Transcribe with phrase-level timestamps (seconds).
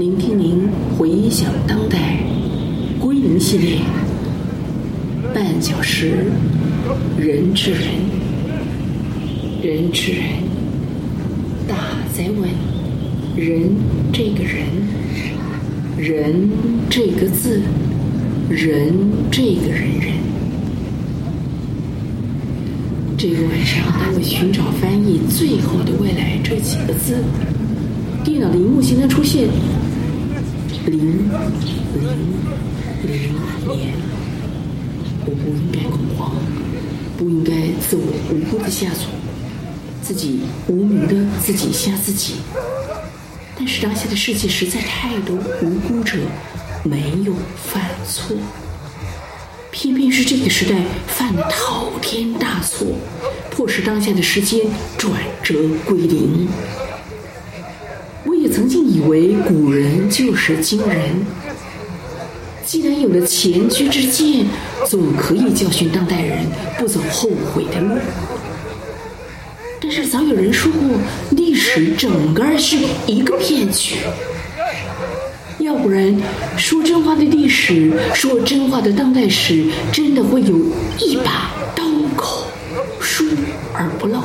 [0.00, 2.16] 聆听您回想当代
[2.98, 3.80] 归零系列，
[5.34, 6.24] 半小时，
[7.18, 7.82] 人吃人，
[9.62, 10.22] 人吃人，
[11.68, 11.76] 大
[12.14, 12.48] 在问，
[13.36, 13.74] 人
[14.10, 14.64] 这个人，
[15.98, 16.48] 人
[16.88, 17.60] 这个字，
[18.48, 18.94] 人
[19.30, 20.14] 这个人人。
[23.18, 27.16] 这个晚上，当我寻找翻译“最后的未来”这几个字，
[28.24, 29.46] 电脑的萤幕形象出现。
[30.86, 31.28] 零。
[31.94, 32.06] 零。
[33.06, 33.40] 零。
[33.76, 33.94] 年，
[35.26, 36.34] 我不应该恐慌，
[37.18, 39.10] 不应该自我无辜的下错，
[40.02, 42.36] 自己无名的自己吓自己。
[43.56, 46.18] 但是当下的世界实在太多无辜者
[46.82, 48.34] 没有犯错，
[49.70, 50.74] 偏偏是这个时代
[51.06, 52.86] 犯了滔天大错，
[53.50, 56.48] 迫使当下的时间转折归零。
[58.60, 61.24] 曾经以为古人就是今人，
[62.62, 64.44] 既然有了前车之鉴，
[64.86, 66.44] 总可以教训当代人
[66.76, 67.96] 不走后悔的路。
[69.80, 70.98] 但是早有人说过，
[71.30, 73.96] 历史整个是一个骗局。
[75.60, 76.14] 要不然，
[76.58, 80.54] 说真话的历史，说真话的当代史，真的会有
[80.98, 81.82] 一把刀
[82.14, 82.44] 口，
[83.00, 83.24] 疏
[83.72, 84.20] 而不漏，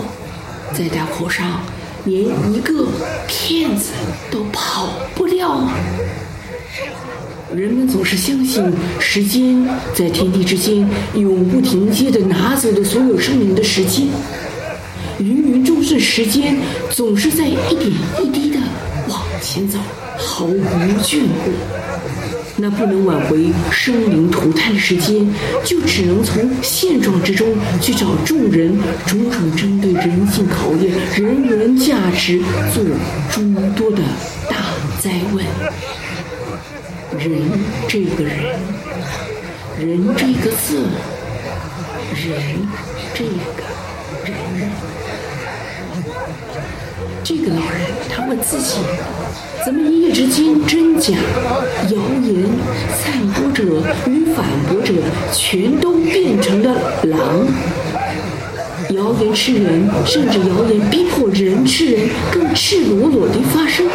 [0.73, 1.63] 在刀口上。
[2.05, 2.87] 连一个
[3.27, 3.91] 骗子
[4.29, 5.67] 都跑不了？
[7.53, 8.63] 人们总是相信
[8.99, 14.07] 时间在天地之间永不停歇地拿走的所有生命的时间，
[15.19, 16.57] 芸芸众生时间
[16.91, 18.59] 总是在一点一滴地
[19.07, 19.79] 往前走，
[20.17, 20.61] 毫无
[21.01, 21.51] 眷顾。
[22.57, 25.27] 那不能挽回生灵涂炭的时间，
[25.63, 32.41] 就只能从现状之中去找众人种种针对人性考验、人文价值
[32.73, 32.81] 做
[33.29, 33.41] 诸
[33.75, 34.01] 多的
[34.49, 34.55] 大
[35.01, 35.45] 灾问。
[37.19, 37.41] 人
[37.87, 38.35] 这个人，
[39.79, 40.83] 人这个字，
[42.13, 42.67] 人
[43.13, 43.63] 这个
[44.23, 44.69] 人人。
[47.27, 48.77] 这个老人他问自己。
[49.65, 51.15] 怎么一夜之间，真假、
[51.89, 52.45] 谣言、
[52.93, 53.63] 散播者
[54.05, 54.93] 与反驳者
[55.33, 57.47] 全都变成了狼？
[58.91, 63.87] 谣言吃人，甚至谣言逼迫人吃人，更赤裸裸地发生。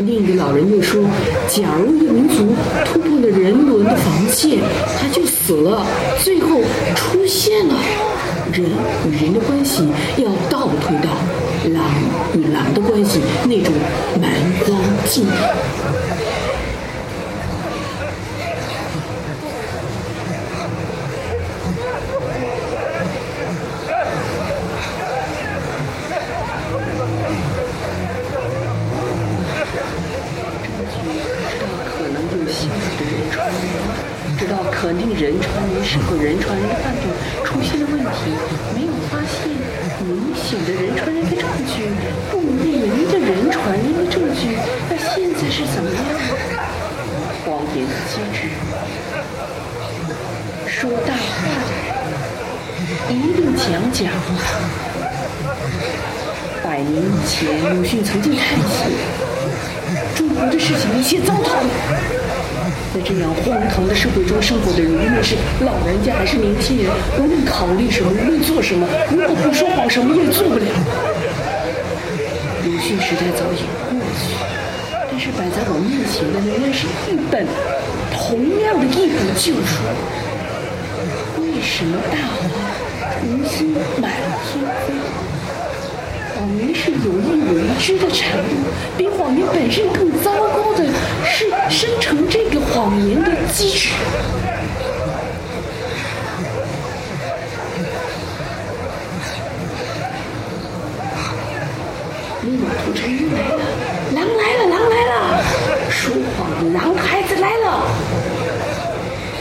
[0.00, 1.00] 另一个老人又说
[1.46, 4.58] ：“假如一个民族突破了人伦的防线，
[4.98, 5.86] 他就死了。
[6.24, 6.60] 最后
[6.96, 7.74] 出现了
[8.52, 8.66] 人
[9.06, 11.08] 与人的关系，要倒退到。”
[11.68, 11.84] 狼
[12.34, 13.72] 与狼的关系，那种
[14.20, 14.30] 蛮
[14.66, 15.30] 荒尽地。
[31.16, 33.62] 知道可能有人传人，
[34.36, 37.02] 知道肯定人传人是否人传人的范畴
[37.44, 38.06] 出现了问题，
[38.74, 39.34] 没有发现。
[40.04, 41.88] 明显的人传人的证据，
[42.30, 44.58] 不明的人传人的证据，
[44.90, 45.98] 那现在是怎么样？
[47.46, 48.38] 谎言的机制，
[50.68, 51.24] 说大话
[51.64, 51.72] 的
[52.84, 54.10] 人一定讲讲。
[56.62, 58.84] 百年以前，鲁迅曾经叹息：
[60.14, 61.68] 中国的事情一切糟透了。
[62.94, 70.64] 在这样荒唐的社会中生活的人，无论是老人家还是年轻人，无论考虑什么，无论做什么，如果不说谎，什么也做不了。
[72.64, 74.34] 鲁迅时代早已过去，
[75.10, 77.46] 但是摆在我面前的仍然是一本
[78.14, 79.82] 同样的一本旧书。
[81.42, 82.42] 为什么大话
[83.22, 84.10] 如今满
[84.44, 84.94] 天飞？
[86.34, 87.24] 谎言是有意
[87.54, 88.42] 为之的产物，
[88.98, 90.84] 比谎言本身更糟糕的
[91.24, 93.90] 是生成这个谎言的机制。
[102.42, 103.62] 利马屠城又来了，
[104.12, 105.12] 狼来了，狼来了，
[105.88, 107.66] 说谎的狼孩子来了。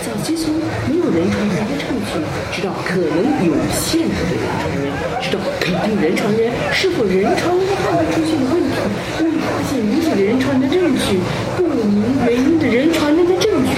[0.06, 0.46] 早期从
[0.88, 2.20] 没有人传人的证据，
[2.52, 8.76] 知道可能有限的人传人，知道肯定人传人是否人传人判断出现的问题，
[9.20, 11.20] 未发现明显的人传人的证据，
[11.58, 13.72] 不明原因的人传人的证据，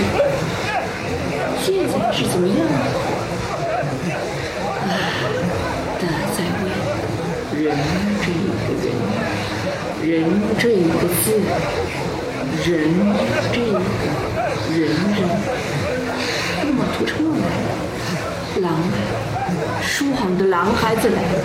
[1.63, 2.57] 现在是怎么样？
[4.85, 4.91] 啊，
[5.99, 6.03] 大
[6.35, 6.63] 哉问，
[7.63, 7.65] 人
[8.21, 8.33] 这一
[8.65, 10.13] 个人，人
[10.59, 10.93] 这一个
[11.23, 11.25] 字，
[12.65, 12.73] 人
[13.53, 13.79] 这一个
[14.73, 15.19] 人人。
[16.97, 17.13] 屠城
[18.61, 21.39] 来狼，说谎的狼孩子来了，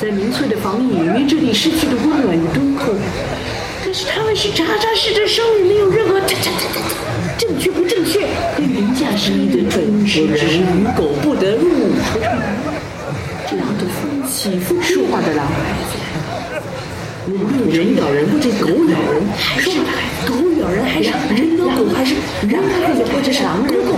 [0.00, 2.94] 在民粹的防疫里面，这里失去了温暖与敦厚。
[3.84, 6.38] 但是他们是扎扎实实生命，没有任何正
[7.58, 11.92] 确不正确，跟凌驾是一个真实人与狗不得入。
[13.48, 15.52] 这样的风起风说话的狼孩
[15.90, 15.92] 子，
[17.26, 19.70] 无论人咬人或者狗咬人，还是
[20.26, 22.14] 狗咬人，还是人咬狗，还是
[22.48, 23.96] 人咬狗，或者是狼咬狗，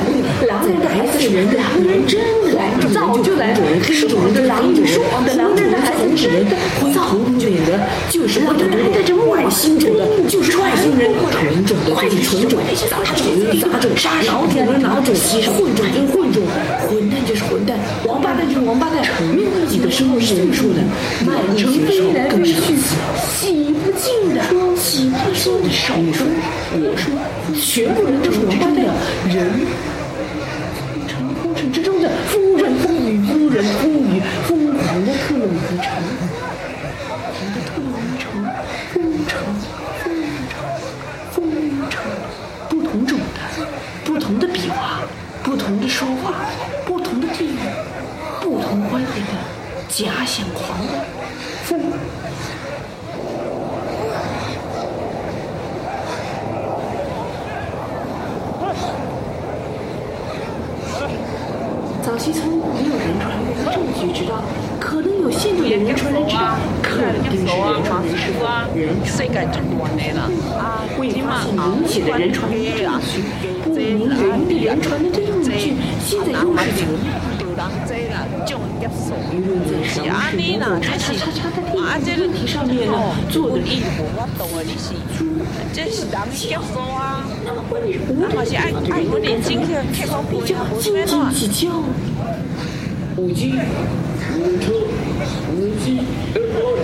[0.49, 2.20] 狼人的孩子是人的，人真
[2.55, 4.82] 来早就来，黑种人的狼人，
[5.25, 7.78] 的狼人的孩子是人的，灰头土脸的，
[8.11, 12.58] 就是我的带着外星种的，就是外星人，纯种的就是纯种，
[12.90, 15.14] 杂种的杂种，老种的老种，
[15.55, 16.43] 混种就是混种，
[16.88, 20.82] 混蛋就是混蛋，王八蛋就是王八蛋，没有自己的生活是无数的，
[21.25, 22.75] 满城飞来飞去，
[23.38, 24.43] 洗不尽的，
[24.76, 25.94] 洗不尽的手。
[26.16, 26.24] 说，
[26.72, 27.12] 我说，
[27.60, 28.80] 全部人都是我八蛋，
[29.28, 29.36] 人，
[30.88, 35.92] 风城风城之中的风人风语，风人风语，疯狂的特洛伊城，
[36.96, 38.32] 疯狂的特洛伊城，
[38.94, 38.96] 风
[39.28, 39.44] 城，
[40.00, 40.16] 风
[40.48, 40.64] 城，
[41.34, 41.44] 风
[41.90, 42.00] 城，
[42.70, 43.38] 不同种的，
[44.02, 45.02] 不同的笔画，
[45.42, 46.32] 不同的说话，
[46.86, 47.58] 不同的地域，
[48.40, 49.32] 不同观点的
[49.88, 50.78] 假想狂
[51.64, 51.92] 风。
[62.02, 64.43] 早期从没有人传人的证据知道，
[64.78, 69.61] 可能有限度的人传人知道，肯定是人传人是人传
[69.96, 70.19] 人的。
[70.99, 73.12] 未发现明显的人传人的证据，
[73.64, 76.96] 不明原因的人传人的证据，现在又是怎样？
[79.32, 81.58] 舆论在什么是某种叉叉叉叉的
[82.00, 82.93] 地问题上面呢？
[83.28, 84.28] 做的一模一样。
[85.73, 87.15] 这是咱们结束啊！
[87.68, 89.84] 我是爱爱国的精神，
[90.30, 91.82] 比较斤斤计较。
[93.16, 93.54] 五 G，
[94.36, 94.72] 无人车，
[95.50, 95.98] 无人机
[96.34, 96.78] ，F1，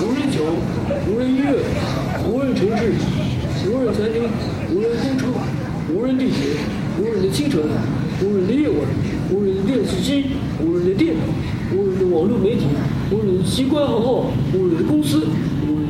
[0.00, 0.40] 无人桥，
[1.06, 1.52] 无人医院，
[2.26, 2.94] 无人城市，
[3.68, 4.22] 无人餐厅，
[4.72, 5.26] 无人公车，
[5.92, 6.56] 无人地铁，
[6.98, 7.60] 无人的清晨，
[8.22, 8.78] 无人的夜晚，
[9.30, 10.24] 无人的电视机，
[10.64, 11.20] 无人的电脑，
[11.76, 12.64] 无人的网络媒体，
[13.10, 15.28] 无人的机关行号，无人的公司，无人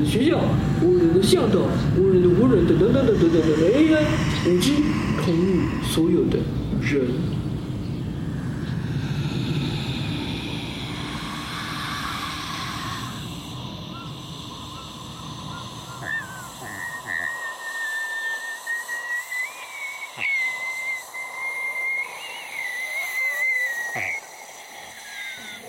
[0.05, 0.39] 学校，
[0.83, 1.61] 无人的巷道，
[1.99, 4.05] 无人的无人等等等等等等等 AI，
[4.47, 4.85] 五 G，
[5.25, 6.39] 统御所有的
[6.81, 7.09] 人。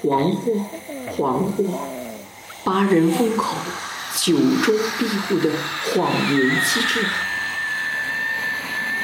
[0.08, 0.52] 黄祸，
[1.18, 1.64] 黄祸，
[2.64, 3.56] 八人封口，
[4.26, 5.52] 九州庇护的
[5.84, 7.06] 谎言机制。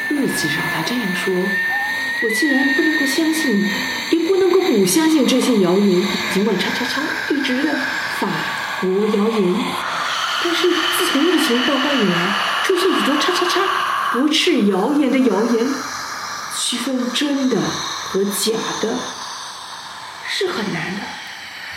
[0.09, 1.31] 日记上他这样说
[2.23, 3.69] ：“我竟然不能够相信，
[4.09, 6.01] 也不能够不相信这些谣言，
[6.33, 7.71] 尽管叉叉叉一直的
[8.19, 8.27] 法
[8.81, 9.55] 国谣言，
[10.43, 12.35] 但是自从疫情爆发以来，
[12.65, 13.61] 出现许多叉叉叉
[14.13, 15.67] 不是谣言的谣言，
[16.57, 18.97] 区分真的和假的。”
[20.27, 21.01] 是很难的，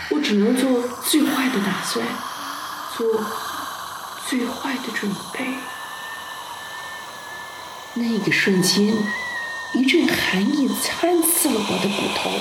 [0.09, 2.03] 我只能做最坏的打算，
[2.97, 3.05] 做
[4.29, 5.45] 最坏的准备。
[7.95, 8.93] 那个瞬间，
[9.73, 12.31] 一阵寒意参刺了我的骨头，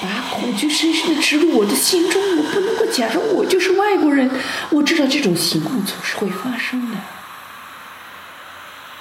[0.00, 2.22] 把恐惧深深地植入我的心中。
[2.38, 4.30] 我不能够假装我就是外国人，
[4.70, 6.96] 我知道这种情况总是会发生的。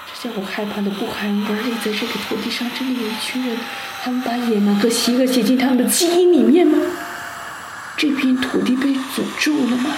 [0.05, 3.57] 这叫我害怕的不寒而栗，在这个土地上，真的有一群人。
[4.03, 6.77] 他们把野蛮和邪恶写进他们的基因里面吗？
[7.95, 9.91] 这片土地被诅咒了吗？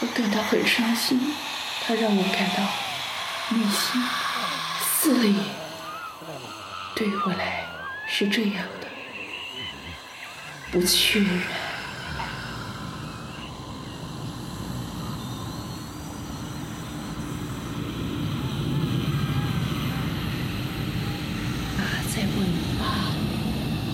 [0.00, 1.18] 我感到很伤心，
[1.86, 2.62] 他让我感到
[3.56, 4.02] 内心
[4.82, 5.32] 撕裂。
[6.94, 7.64] 对我来
[8.06, 8.88] 是这样的，
[10.70, 11.42] 不确认。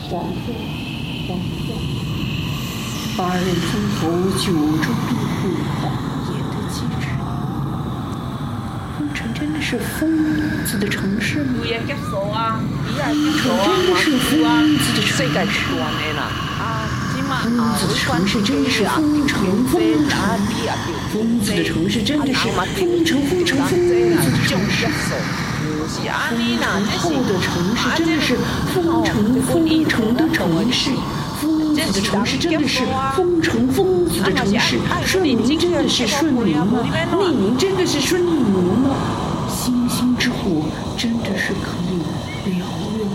[0.08, 0.52] 黄祸，
[1.26, 1.72] 黄祸，
[3.16, 4.00] 八人封侯，
[4.38, 5.48] 九州庇护，
[5.80, 5.82] 谎
[6.28, 7.08] 言的机制。
[8.98, 10.06] 风城真的是疯
[10.66, 11.64] 子的城市吗？
[11.64, 11.72] 真
[13.88, 15.16] 的是疯子的城
[15.48, 15.88] 市吗？
[17.42, 17.48] 疯
[17.78, 20.20] 子的城市真的是疯城疯城，
[21.10, 24.86] 疯子的城市真的是疯城疯城疯子的城市。
[26.28, 28.36] 封城后的城市真的是
[28.74, 30.90] 疯城疯城的城市，
[31.40, 32.84] 封子的城市真的是
[33.16, 36.84] 疯城疯子的城市，顺民真的是顺民吗？
[37.18, 38.96] 逆民真的是顺逆民吗？
[39.64, 40.36] 星星之火
[40.98, 42.02] 真的是可以
[42.44, 42.50] 燎
[42.98, 43.06] 原？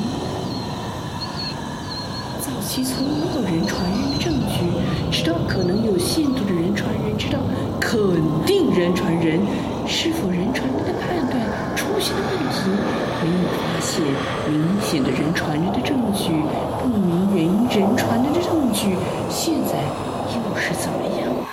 [2.40, 3.84] 早期从没有人传。
[3.92, 4.64] 人的证据，
[5.12, 6.90] 直到可能有限度的人传。
[7.04, 7.38] 人，直到
[7.82, 8.00] 肯。
[8.46, 9.14] 定人传。
[9.20, 9.42] 人，
[9.86, 10.66] 是否人传。
[10.70, 11.38] 人的判断
[11.76, 12.72] 出现了问题？
[13.22, 14.02] 没有发现
[14.48, 16.32] 明显的人传人的证据，
[16.82, 18.24] 不明原因人传。
[18.24, 18.96] 人的证据，
[19.30, 19.84] 现在
[20.34, 21.44] 又是怎么样呢？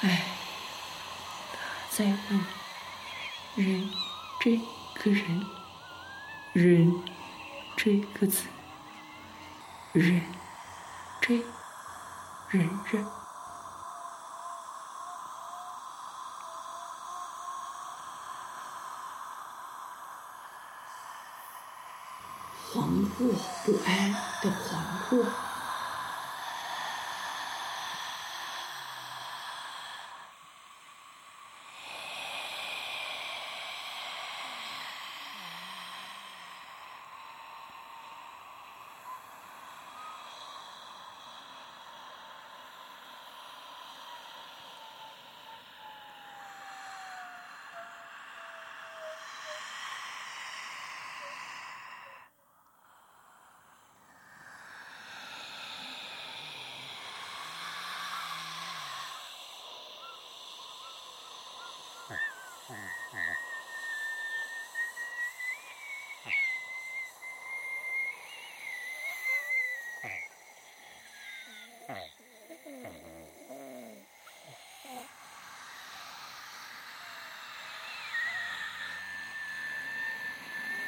[0.00, 0.20] 哎，
[1.52, 1.58] 他
[1.96, 2.40] 在问
[4.42, 4.56] 这
[4.94, 5.46] 个人，
[6.54, 7.04] 人
[7.76, 8.46] 这个字，
[9.92, 10.22] 人
[11.20, 11.44] 这
[12.48, 13.06] 人人。
[22.72, 23.34] 惶惑
[23.66, 24.70] 不安的惶
[25.10, 25.49] 惑。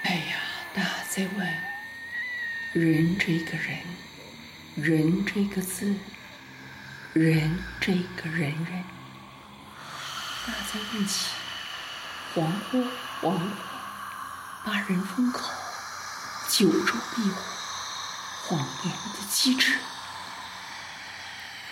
[0.05, 0.39] 哎呀，
[0.75, 1.47] 大在问
[2.75, 3.79] 人这个人，
[4.77, 5.97] 人这个字，
[7.13, 8.85] 人这个人人，
[10.47, 11.42] 大在问起
[12.35, 12.83] 惶惑，
[13.21, 13.41] 惶惑，
[14.65, 15.51] 把人封口，
[16.49, 17.43] 九州避火，
[18.49, 19.79] 谎言的机制，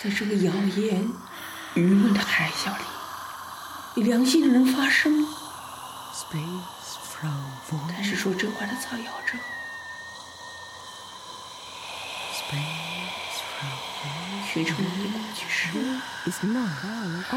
[0.03, 1.11] 在这个谣言
[1.75, 2.85] 舆论的海啸里，
[3.97, 5.27] 有良心的人发声。
[7.89, 9.39] 但是说这话的造谣者，
[14.53, 15.69] 学成了过去式。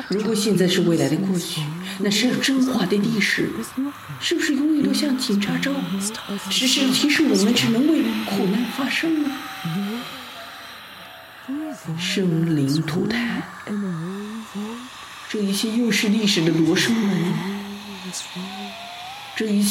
[0.09, 1.61] 如果现在是未来的过去，
[1.99, 3.51] 那是真话的历史，
[4.19, 5.71] 是不是永远都像警察照，
[6.49, 9.29] 时时提示我们只能为苦难发声呢？
[11.99, 13.43] 生灵涂炭，
[15.29, 17.33] 这一切又是历史的罗生门。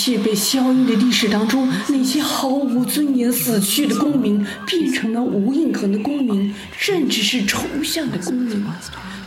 [0.04, 8.64] 这一切被消音的历史当中，那些毫无尊严死去的公民，变成了无印痕的公民，甚至是抽象的公民，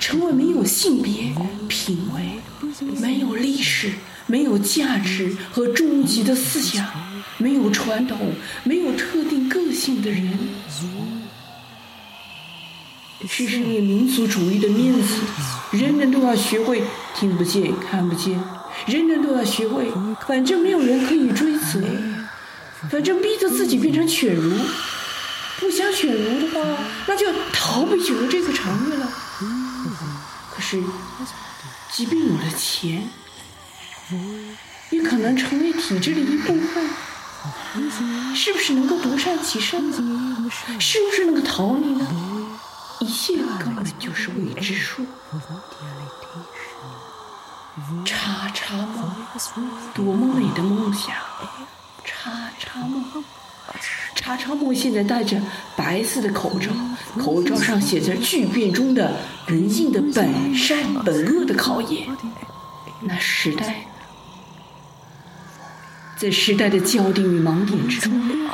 [0.02, 1.34] 成为没有性别、
[1.70, 2.42] 品味、
[3.00, 3.94] 没有历史、
[4.28, 6.86] 没有价值和终极的思想、
[7.38, 8.34] 没有传统、
[8.66, 10.38] 没有特定个性的人。
[13.22, 15.22] 这是你民族主义的面子，
[15.72, 16.84] 人人都要学会
[17.18, 18.38] 听不见、看不见。
[18.88, 19.92] 人人都要学会，
[20.28, 21.82] 反正没有人可以追随，
[22.92, 24.52] 反正逼着自己变成犬儒，
[25.60, 26.78] 不想犬儒的话，
[27.08, 29.08] 那就逃避犬儒这个场域了。
[30.52, 30.82] 可是，
[31.92, 33.10] 即便有了钱，
[34.92, 36.90] 也可能成为体制的一部分。
[38.36, 40.50] 是不是能够独善其身呢？
[40.80, 42.08] 是不是能够逃离呢？
[43.02, 45.06] 一切根本就是未知数。
[48.06, 49.14] 叉叉梦，
[49.94, 51.14] 多么美的梦想！
[52.06, 53.04] 叉叉梦，
[54.16, 55.38] 叉叉梦现在戴着
[55.76, 56.70] 白色的口罩，
[57.20, 59.18] 口罩上写着巨变中的
[59.48, 62.08] 人性的本善本恶的考验。
[63.02, 63.88] 那时代，
[66.18, 68.50] 在时代的焦点与盲点之中，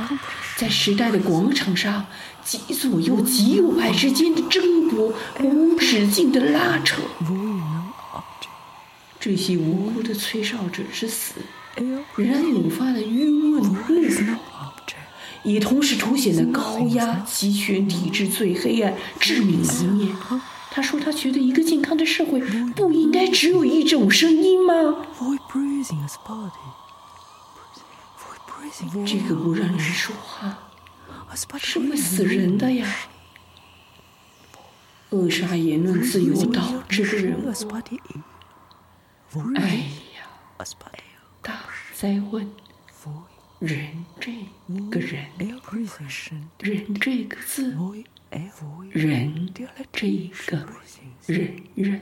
[0.55, 2.07] 在时代的广场上，
[2.43, 7.03] 极左右、极右派之间的争夺，无止境的拉扯。
[9.21, 11.35] 这些无辜的吹哨者之死，
[12.15, 13.93] 仍然引发了舆论怒火，
[15.43, 20.15] 也同时凸显了高压集权体制最黑暗、致命的一面。
[20.71, 22.41] 他说：“他觉得一个健康的社会
[22.75, 24.73] 不应该只有一种声音吗？”
[29.05, 30.57] 这个不让人说话，
[31.59, 32.87] 是会死人的呀！
[35.11, 37.53] 扼杀言论自由导致的人物。
[39.55, 39.63] 哎
[40.17, 40.27] 呀，
[41.41, 41.63] 大
[41.95, 42.51] 哉问
[43.59, 44.45] 人这
[44.89, 45.25] 个人，
[46.59, 47.73] 人这个字，
[48.91, 49.63] 人这
[50.45, 50.67] 个
[51.27, 52.01] 人人。